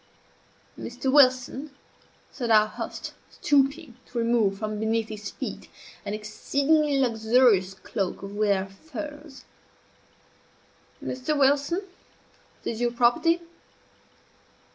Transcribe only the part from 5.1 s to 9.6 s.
feet an exceedingly luxurious cloak of rare furs,